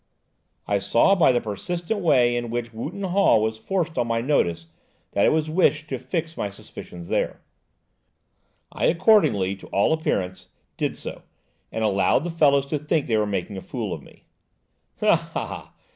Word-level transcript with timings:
I 0.67 0.79
saw 0.79 1.13
by 1.13 1.31
the 1.31 1.39
persistent 1.39 1.99
way 1.99 2.35
in 2.35 2.49
which 2.49 2.73
Wootton 2.73 3.03
Hall 3.03 3.39
was 3.39 3.59
forced 3.59 3.99
on 3.99 4.07
my 4.07 4.19
notice 4.19 4.65
that 5.11 5.27
it 5.27 5.31
was 5.31 5.47
wished 5.47 5.89
to 5.89 5.99
fix 5.99 6.35
my 6.35 6.49
suspicions 6.49 7.07
there. 7.09 7.39
I 8.71 8.85
accordingly, 8.85 9.55
to 9.57 9.67
all 9.67 9.93
appearance, 9.93 10.49
did 10.75 10.97
so, 10.97 11.21
and 11.71 11.83
allowed 11.83 12.23
the 12.23 12.31
fellows 12.31 12.65
to 12.71 12.79
think 12.79 13.05
they 13.05 13.17
were 13.17 13.27
making 13.27 13.57
a 13.57 13.61
fool 13.61 13.93
of 13.93 14.01
me." 14.01 14.23
"Ha! 15.01 15.15
ha! 15.15 15.71